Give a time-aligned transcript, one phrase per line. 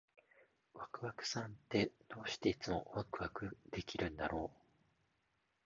[0.73, 4.57] ワクワクさんって、どうしていつもワクワクできるんだろう？